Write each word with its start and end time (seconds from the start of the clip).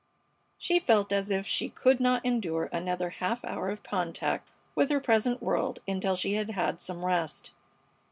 She 0.57 0.79
felt 0.79 1.11
as 1.11 1.29
if 1.29 1.45
she 1.45 1.69
could 1.69 1.99
not 1.99 2.25
endure 2.25 2.69
another 2.73 3.11
half 3.11 3.45
hour 3.45 3.69
of 3.69 3.83
contact 3.83 4.49
with 4.73 4.89
her 4.89 4.99
present 4.99 5.43
world 5.43 5.77
until 5.87 6.15
she 6.15 6.33
had 6.33 6.49
had 6.49 6.81
some 6.81 7.05
rest. 7.05 7.51